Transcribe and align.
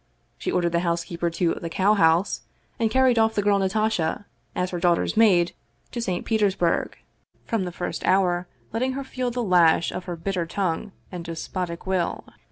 She 0.39 0.51
ordered 0.51 0.71
the 0.71 0.79
housekeeper 0.79 1.29
to 1.29 1.53
the 1.61 1.69
cow 1.69 1.93
house, 1.93 2.41
and 2.79 2.89
carried 2.89 3.19
off 3.19 3.35
the 3.35 3.43
girl 3.43 3.59
Natasha, 3.59 4.25
as 4.55 4.71
her 4.71 4.79
daughter's 4.79 5.15
maid, 5.15 5.51
to 5.91 6.01
St. 6.01 6.25
Petersburg, 6.25 6.97
from 7.45 7.65
the 7.65 7.71
first 7.71 8.03
hour 8.03 8.47
letting 8.73 8.93
her 8.93 9.03
feel 9.03 9.29
the 9.29 9.43
lash 9.43 9.91
of 9.91 10.05
her 10.05 10.15
bitter 10.15 10.47
tongue 10.47 10.91
and 11.11 11.23
despotic 11.23 11.85
will. 11.85 12.23